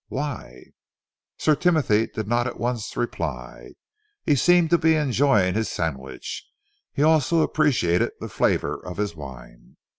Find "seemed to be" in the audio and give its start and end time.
4.35-4.95